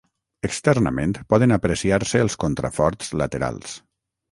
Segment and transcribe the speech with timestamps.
[0.47, 3.79] Externament poden apreciar-se els contraforts laterals.